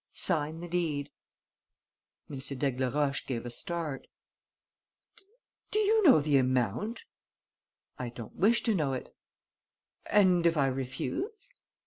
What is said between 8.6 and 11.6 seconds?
to know it." "And if I refuse?..."